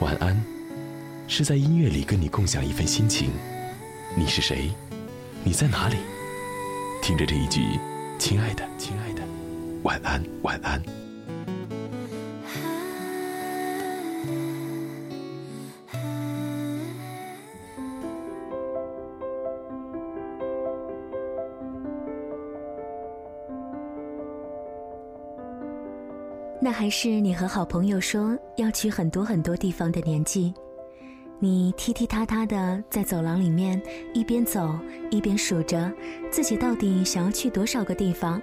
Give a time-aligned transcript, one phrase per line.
[0.00, 0.36] 晚安，
[1.28, 3.30] 是在音乐里跟你共享一份心情。
[4.16, 4.70] 你是谁？
[5.44, 5.96] 你在哪里？
[7.00, 7.60] 听着这一句，
[8.18, 9.22] 亲爱的，亲爱的，
[9.84, 10.99] 晚安，晚安。
[26.62, 30.52] 那还是你和好朋友说要去很多很多地方的年纪，
[31.38, 33.80] 你踢踢踏踏的在走廊里面
[34.12, 34.78] 一边走
[35.10, 35.90] 一边数着
[36.30, 38.40] 自己到底想要去多少个地方，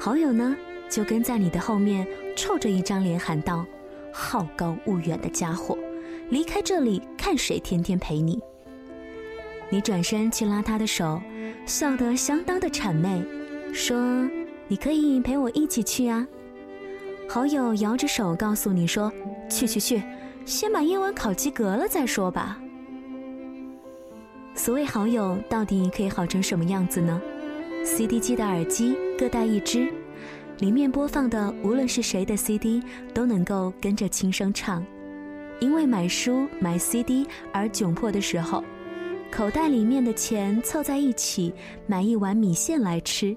[0.00, 0.56] 好友呢
[0.90, 3.64] 就跟在你的后面臭着一张脸喊道
[4.12, 5.78] ：“好高骛远的家伙，
[6.30, 8.40] 离开这里看谁天天陪你。”
[9.70, 11.22] 你转身去拉他的手，
[11.66, 13.22] 笑得相当的谄媚，
[13.72, 14.28] 说
[14.66, 16.26] ：“你可以陪我一起去啊。”
[17.28, 19.12] 好友摇着手告诉你说
[19.50, 20.02] ：“去去去，
[20.46, 22.58] 先把英文考及格了再说吧。”
[24.56, 27.20] 所谓好友到底可以好成什么样子呢
[27.84, 29.92] ？CD 机的耳机各带一只，
[30.58, 34.82] 里面播放的无论是谁的 CD 都能够跟着轻声唱。
[35.60, 38.64] 因为买书买 CD 而窘迫的时候，
[39.30, 41.52] 口袋里面的钱凑在一起
[41.86, 43.36] 买一碗米线来吃。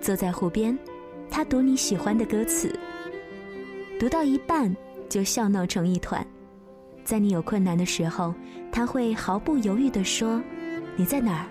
[0.00, 0.76] 坐在湖边，
[1.30, 2.76] 他读你喜欢的歌词。
[3.98, 4.74] 读到一半
[5.08, 6.24] 就笑闹成一团，
[7.02, 8.34] 在你有困难的时候，
[8.70, 10.42] 他会毫不犹豫地说
[10.96, 11.46] ：“你在哪儿？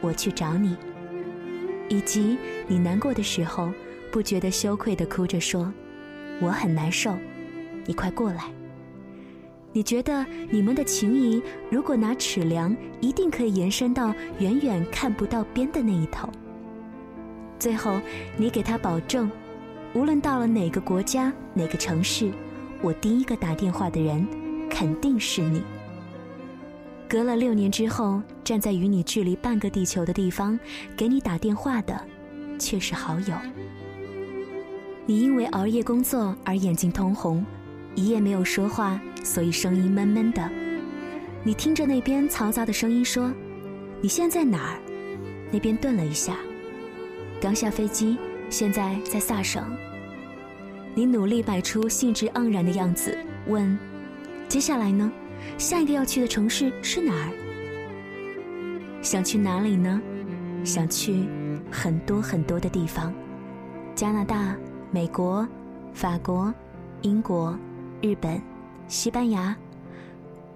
[0.00, 0.74] 我去找你。”
[1.90, 3.70] 以及你难过的时候，
[4.10, 5.70] 不觉得羞愧地哭着说
[6.40, 7.14] ：“我很难受，
[7.84, 8.44] 你快过来。”
[9.72, 16.30] 你觉得你们的情谊，如果拿尺量，一定可以延伸到远远看不到边的那一头。
[17.58, 18.00] 最后，
[18.38, 19.30] 你给他保证。
[19.92, 22.30] 无论到了哪个国家、哪个城市，
[22.80, 24.24] 我第一个打电话的人
[24.70, 25.62] 肯定是你。
[27.08, 30.56] 隔了六年之后，站在与你距离半个地球的地方，
[30.96, 32.00] 给你打电话的
[32.56, 33.34] 却是好友。
[35.06, 37.44] 你因为熬夜工作而眼睛通红，
[37.96, 40.48] 一夜没有说话，所以声音闷闷的。
[41.42, 43.32] 你听着那边嘈杂的声音说
[44.00, 44.78] ：“你现在哪儿？”
[45.50, 46.36] 那边顿了一下，
[47.40, 48.16] 刚下飞机。
[48.48, 49.64] 现在在萨省，
[50.94, 53.78] 你努力摆出兴致盎然的样子，问
[54.48, 55.10] ：“接下来呢？
[55.56, 57.32] 下一个要去的城市是哪儿？
[59.02, 60.00] 想去哪里呢？
[60.64, 61.26] 想去
[61.70, 63.14] 很多很多的地方，
[63.94, 64.56] 加拿大、
[64.90, 65.46] 美国、
[65.94, 66.52] 法国、
[67.02, 67.58] 英国、
[68.02, 68.40] 日本、
[68.88, 69.56] 西班牙。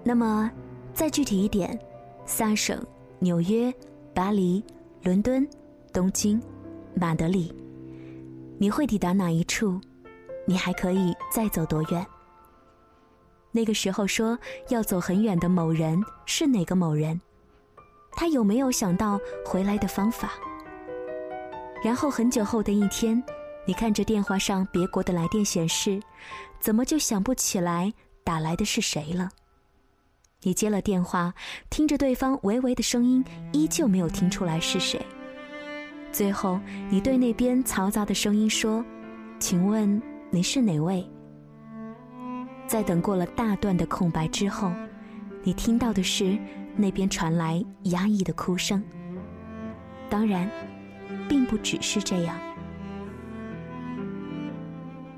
[0.03, 0.51] 那么
[0.93, 1.79] 再具体一点，
[2.25, 2.79] 萨省、
[3.19, 3.73] 纽约、
[4.13, 4.63] 巴黎、
[5.01, 5.47] 伦敦、
[5.91, 6.39] 东京、
[6.93, 7.53] 马德里。”
[8.57, 9.81] 你会抵达哪一处？
[10.45, 12.05] 你还可以再走多远？
[13.51, 14.37] 那个时候说
[14.69, 17.19] 要走很远的某人是哪个某人？
[18.11, 20.31] 他有没有想到回来的方法？
[21.83, 23.21] 然后很久后的一天，
[23.65, 26.01] 你看着电话上别国的来电显示，
[26.59, 29.29] 怎么就想不起来打来的是谁了？
[30.41, 31.33] 你接了电话，
[31.69, 35.03] 听着对方微微的声音，依旧没有听出来是谁。
[36.11, 38.83] 最后，你对那边嘈杂的声音说
[39.39, 40.01] ：“请问
[40.35, 41.03] 你是哪位？”
[42.67, 44.69] 在等过了大段的空白之后，
[45.43, 46.37] 你听到的是
[46.75, 48.83] 那边传来压抑的哭声。
[50.09, 50.49] 当然，
[51.29, 52.35] 并不只是这样。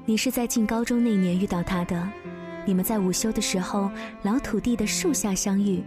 [0.05, 2.07] 你是在进高中那年遇到他的，
[2.66, 3.89] 你们在午休的时候，
[4.22, 5.84] 老土地的树下相遇，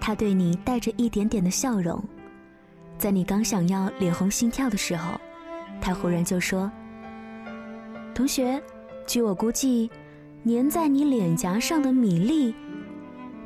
[0.00, 2.02] 他对你带着一点点的笑容。
[2.98, 5.18] 在你刚想要脸红心跳的时候，
[5.80, 6.70] 他忽然就说
[8.16, 8.58] ：“同学，
[9.06, 9.90] 据我估计，
[10.46, 12.54] 粘在你脸颊上的米粒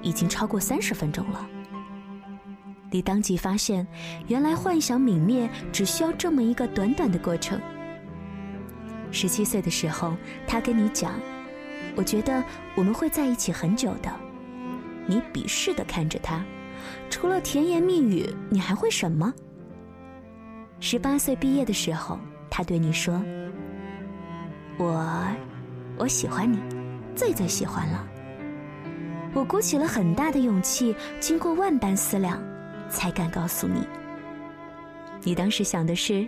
[0.00, 1.44] 已经超过三十分钟了。”
[2.88, 3.84] 你当即发现，
[4.28, 7.60] 原来幻想泯灭只需要这么一个短短的过程。
[9.10, 10.14] 十七岁的时候，
[10.46, 11.18] 他跟你讲
[11.96, 12.40] ：“我觉得
[12.76, 14.08] 我们会在一起很久的。”
[15.04, 16.44] 你鄙视的看着他。
[17.10, 19.34] 除了甜言蜜语，你还会什么？
[20.78, 23.20] 十八岁毕业的时候，他对你说
[24.82, 25.36] ：“我，
[25.98, 26.58] 我喜欢你，
[27.14, 28.08] 最最喜欢了。”
[29.34, 32.42] 我鼓起了很大的勇气，经过万般思量，
[32.88, 33.86] 才敢告诉你。
[35.22, 36.26] 你当时想的是，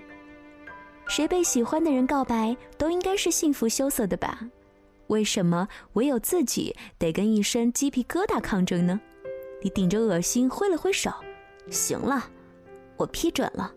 [1.08, 4.46] 谁被喜欢的人告白，都应该是幸福羞涩的吧？
[5.06, 9.00] 为什么唯有自己得跟一身鸡皮疙瘩抗争呢？
[9.62, 11.10] 你顶着恶心挥了挥手，
[11.70, 12.28] 行了，
[12.98, 13.72] 我批准了。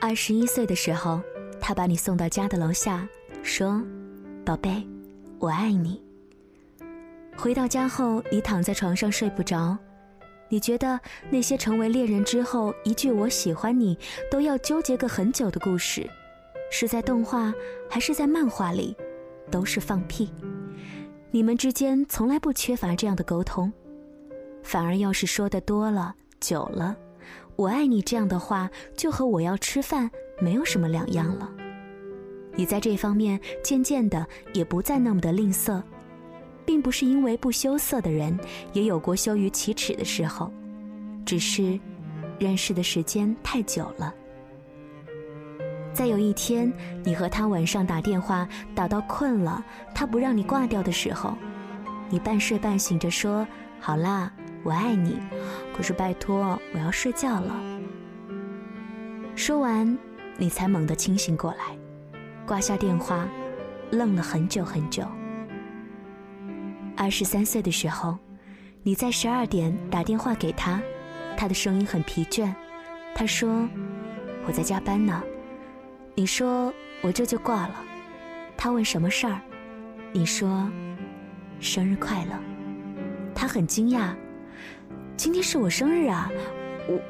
[0.00, 1.20] 二十一岁的时候，
[1.66, 3.04] 他把你送到家的楼下，
[3.42, 3.82] 说
[4.46, 4.86] ：“宝贝，
[5.40, 6.00] 我爱你。
[7.36, 9.76] 回到家后，你躺在床上睡不着，
[10.48, 13.98] 你觉得那些成为恋人之后一句“我喜欢你”
[14.30, 16.08] 都要纠结个很久的故事，
[16.70, 17.52] 是在动画
[17.90, 18.96] 还是在漫画里，
[19.50, 20.32] 都是放屁。
[21.32, 23.72] 你们之间从来不缺乏这样的沟通，
[24.62, 26.96] 反而要是说的多了、久了
[27.56, 30.08] ，“我爱你”这样的话就和我要吃饭
[30.40, 31.50] 没有什么两样了。
[32.54, 35.82] 你在这方面渐渐的也不再那么的吝啬。
[36.66, 38.36] 并不是因为不羞涩的人
[38.72, 40.52] 也有过羞于启齿的时候，
[41.24, 41.78] 只是
[42.40, 44.12] 认识的时间太久了。
[45.94, 46.70] 再有一天，
[47.04, 51.38] 你和他晚上打电话打到困了，他不让你挂掉的时候，
[52.10, 53.46] 你半睡半醒着说
[53.78, 54.32] ：“好啦，
[54.64, 55.20] 我爱你。”
[55.72, 57.54] 可是拜托，我要睡觉了。
[59.36, 59.96] 说完，
[60.38, 61.76] 你才猛地清醒过来，
[62.46, 63.26] 挂下电话，
[63.90, 65.04] 愣了很久很久。
[66.96, 68.18] 二十三岁的时候，
[68.82, 70.80] 你在十二点打电话给他，
[71.36, 72.52] 他的声音很疲倦。
[73.14, 73.66] 他说
[74.46, 75.22] ：“我在加班呢。”
[76.14, 76.72] 你说
[77.02, 77.74] ：“我这就挂了。”
[78.56, 79.40] 他问什么事儿，
[80.12, 80.70] 你说
[81.60, 82.32] ：“生日快乐。”
[83.34, 84.14] 他很惊讶
[85.16, 86.30] ：“今天是我生日啊，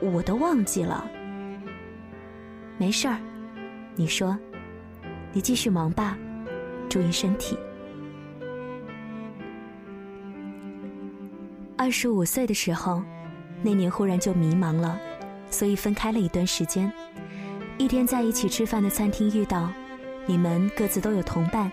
[0.00, 1.10] 我我都忘记了。”
[2.78, 3.18] 没事儿，
[3.94, 4.36] 你说
[5.32, 6.16] ：“你继续忙吧，
[6.88, 7.56] 注意身体。”
[11.78, 13.02] 二十五岁的时候，
[13.62, 14.98] 那年忽然就迷茫了，
[15.50, 16.92] 所以分开了一段时间。
[17.78, 19.70] 一天在一起吃饭的餐厅遇到，
[20.26, 21.70] 你们各自都有同伴，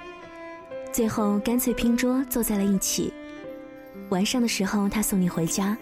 [0.92, 3.14] 最后干脆拼桌坐在了一起。
[4.10, 5.78] 晚上的时候，他送你回家，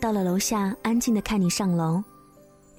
[0.00, 2.02] 到了楼下，安静的看你上楼。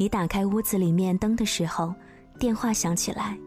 [0.01, 1.93] 你打开屋子里面灯的时候，
[2.39, 3.37] 电话响起来，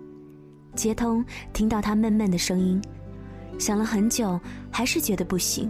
[0.76, 2.80] 接通，听到他闷闷的声音，
[3.58, 4.38] 想了很久，
[4.70, 5.68] 还是觉得不行。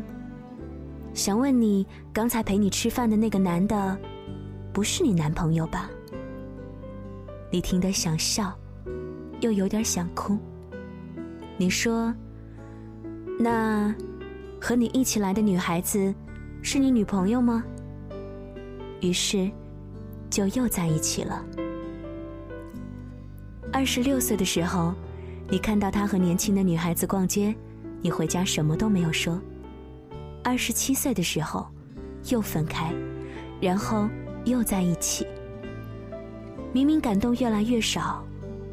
[1.14, 3.98] 想问你，刚才陪你吃饭的那个男的，
[4.74, 5.88] 不是你男朋友吧？
[7.50, 8.52] 你听得想笑，
[9.40, 10.38] 又有点想哭。
[11.56, 12.14] 你说
[13.40, 13.90] ：“那
[14.60, 16.14] 和你一起来的女孩子，
[16.60, 17.64] 是你女朋友吗？”
[19.00, 19.50] 于是，
[20.34, 21.44] 就又在一起了。
[23.72, 24.92] 二十六岁的时候，
[25.48, 27.54] 你看到他和年轻的女孩子逛街，
[28.02, 29.40] 你回家什么都没有说。
[30.42, 31.68] 二十七岁的时候，
[32.30, 32.92] 又分开，
[33.60, 34.08] 然后
[34.44, 35.24] 又在一起。
[36.72, 38.20] 明明感动越来越少，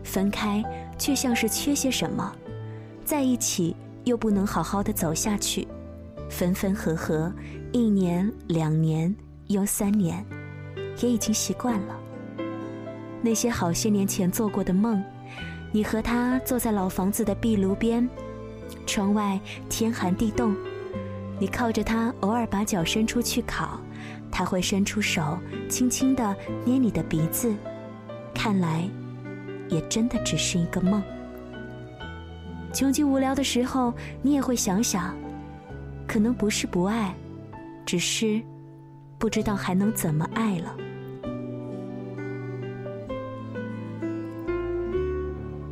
[0.03, 0.63] 分开
[0.97, 2.35] 却像是缺些什么，
[3.05, 3.75] 在一起
[4.05, 5.67] 又不能好好的走下去，
[6.27, 7.31] 分分合合，
[7.71, 9.15] 一年两年
[9.45, 10.25] 又三年，
[10.99, 11.97] 也已经习惯了。
[13.21, 15.03] 那些好些年前做过的梦，
[15.71, 18.07] 你和他坐在老房子的壁炉边，
[18.85, 19.39] 窗外
[19.69, 20.55] 天寒地冻。
[21.39, 23.79] 你靠着他，偶尔把脚伸出去烤，
[24.31, 25.37] 他会伸出手，
[25.69, 26.35] 轻轻地
[26.65, 27.53] 捏你的鼻子。
[28.33, 28.87] 看来，
[29.69, 31.01] 也真的只是一个梦。
[32.73, 35.15] 穷极无聊的时候，你也会想想，
[36.07, 37.13] 可能不是不爱，
[37.85, 38.41] 只是
[39.21, 40.75] 不知道还能怎么爱了。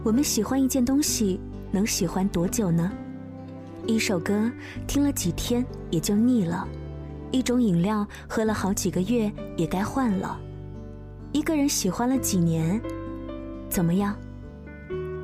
[0.04, 1.40] 我们喜欢一件东西，
[1.72, 2.92] 能喜欢多久呢？
[3.88, 4.52] 一首歌
[4.86, 6.68] 听了几天也就腻了，
[7.32, 10.40] 一种饮料喝了好几个月也该换了，
[11.32, 12.80] 一个人喜欢了几年，
[13.68, 14.16] 怎么样，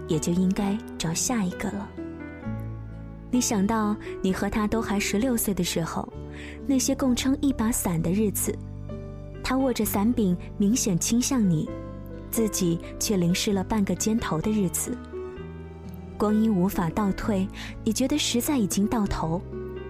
[0.07, 1.87] 也就应该找下一个了。
[3.35, 6.07] 你想到你和他都还十六岁的时候，
[6.65, 8.57] 那些共撑一把伞的日子，
[9.43, 11.69] 他握着伞柄明显倾向你，
[12.31, 14.97] 自己却淋湿了半个肩头的日子。
[16.17, 17.45] 光阴无法倒退，
[17.83, 19.41] 你觉得实在已经到头，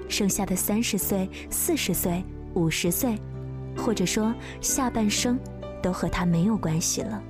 [0.10, 2.26] 剩下的三十岁、四十岁、
[2.56, 3.16] 五十岁，
[3.78, 5.38] 或者说下半生，
[5.84, 7.22] 都和他没有关系了。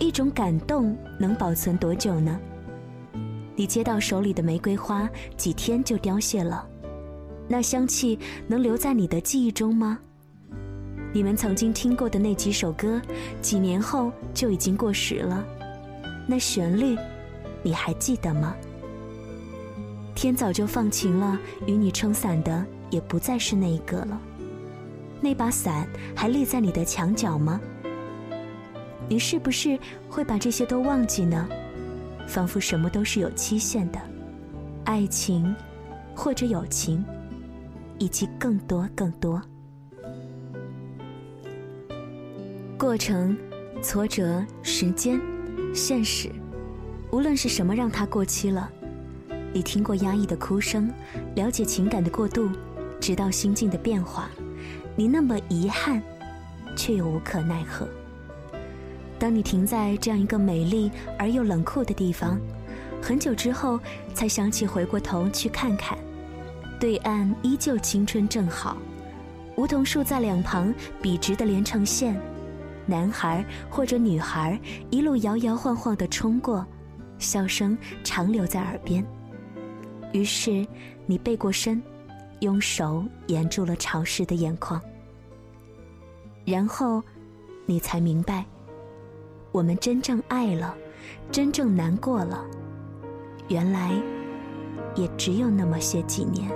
[0.00, 2.36] 一种感动能保存多久呢？
[3.56, 6.66] 你接到手里的玫瑰花，几天就凋谢了，
[7.48, 9.98] 那香气能留在你的记忆中吗？
[11.12, 13.02] 你们曾经听过的那几首歌，
[13.42, 15.44] 几年后就已经过时了，
[16.26, 16.96] 那旋律。
[17.62, 18.54] 你还记得吗？
[20.14, 24.18] 天早就放晴了，与你撑伞的也不再是那一个了。
[25.20, 27.60] 那把伞还立在你的墙角吗？
[29.08, 29.78] 你是不是
[30.08, 31.46] 会把这些都忘记呢？
[32.26, 34.00] 仿佛什么都是有期限的，
[34.84, 35.54] 爱情，
[36.14, 37.04] 或者友情，
[37.98, 39.42] 以及更多更多。
[42.78, 43.36] 过程、
[43.82, 45.20] 挫折、时间、
[45.74, 46.30] 现实。
[47.10, 48.70] 无论是什么让它过期了，
[49.52, 50.92] 你听过压抑的哭声，
[51.34, 52.48] 了解情感的过度，
[53.00, 54.30] 直到心境的变化。
[54.96, 56.00] 你那么遗憾，
[56.76, 57.88] 却又无可奈何。
[59.20, 62.40] 当你停在这样一个美丽而又冷酷的地方，
[63.02, 63.78] 很久之后
[64.14, 65.96] 才想起回过头去看看，
[66.80, 68.78] 对岸依旧青春正好，
[69.56, 70.72] 梧桐树在两旁
[71.02, 72.18] 笔直的连成线，
[72.86, 74.58] 男孩或者女孩
[74.88, 76.66] 一路摇摇晃晃的冲过，
[77.18, 79.04] 笑声长留在耳边。
[80.14, 80.66] 于是
[81.04, 81.80] 你背过身，
[82.40, 84.80] 用手掩住了潮湿的眼眶，
[86.46, 87.02] 然后
[87.66, 88.46] 你才明白。
[89.52, 90.76] 我们真正爱了，
[91.32, 92.44] 真正难过了，
[93.48, 93.92] 原来
[94.94, 96.50] 也只有那么些几年。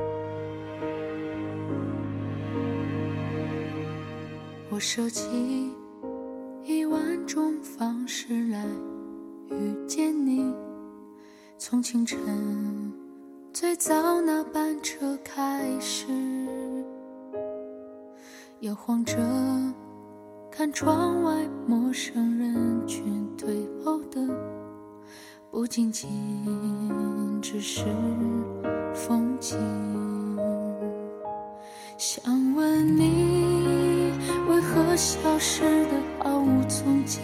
[4.70, 5.70] 我设计
[6.64, 8.64] 一万种方式来
[9.50, 10.52] 遇见你，
[11.58, 12.92] 从清晨
[13.52, 14.20] 最早
[25.54, 26.10] 不仅仅
[27.40, 27.84] 只是
[28.92, 29.56] 风景。
[31.96, 32.24] 想
[32.56, 34.10] 问你，
[34.48, 37.20] 为何消失的毫无踪迹？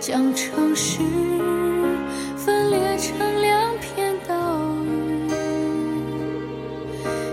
[0.00, 1.00] 将城市
[2.38, 5.30] 分裂成两片岛屿。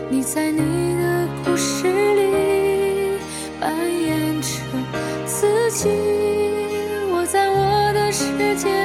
[0.10, 3.18] 你在你的故事里
[3.58, 4.50] 扮演着
[5.26, 5.88] 自己。
[7.10, 8.26] 我在我的世
[8.58, 8.83] 界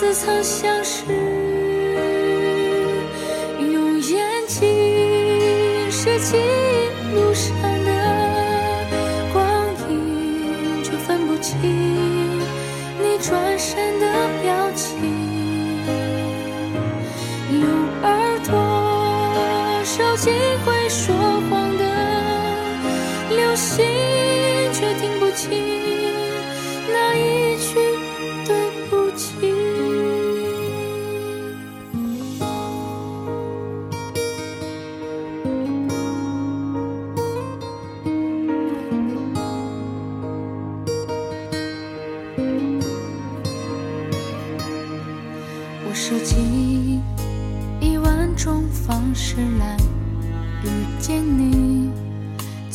[0.00, 1.04] 似曾相识，
[3.58, 4.66] 用眼睛
[5.90, 6.38] 拾起
[7.14, 7.54] 路上
[7.84, 7.90] 的
[9.30, 9.44] 光
[9.90, 14.06] 影，却分不清你转身的
[14.42, 15.02] 表情。
[17.52, 17.62] 用
[18.02, 18.56] 耳朵
[19.84, 20.30] 收集
[20.64, 21.14] 会说
[21.50, 21.84] 谎的
[23.36, 23.84] 流星。
[24.72, 25.79] 却听不清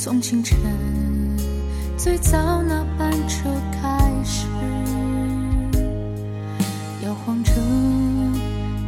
[0.05, 0.55] 从清晨。
[1.97, 3.49] 最早那班车
[3.81, 4.45] 开始，
[7.03, 7.51] 摇晃着，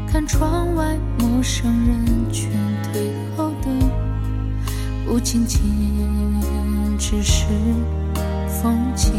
[0.07, 2.51] 看窗外陌生人群
[2.83, 3.69] 退后的，
[5.07, 5.59] 不仅仅
[6.99, 7.45] 只是
[8.47, 9.11] 风景。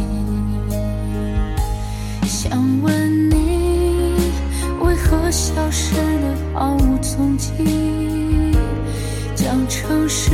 [2.23, 4.15] 想问你，
[4.85, 7.51] 为何消失的毫无踪迹？
[9.35, 10.31] 将城市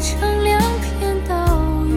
[0.00, 1.34] 成两片岛
[1.86, 1.92] 屿，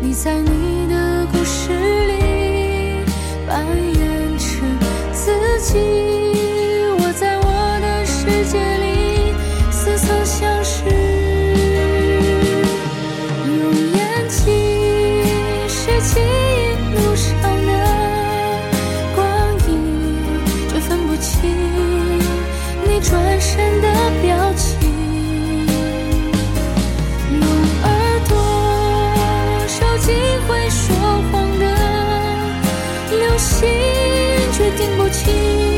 [0.00, 0.12] 你。
[0.14, 3.04] 在你的故事里
[3.44, 4.44] 扮演着
[5.12, 5.78] 自己，
[7.00, 7.44] 我在我
[7.80, 9.34] 的世界里
[9.72, 10.84] 似曾相识。
[13.48, 14.38] 用眼睛
[15.66, 16.20] 拾起
[16.94, 17.26] 路上
[17.66, 17.70] 的
[19.16, 19.20] 光
[19.66, 19.70] 影，
[20.68, 21.50] 却分不清
[22.86, 23.91] 你转身的
[33.42, 33.68] 心
[34.52, 35.71] 却听不清。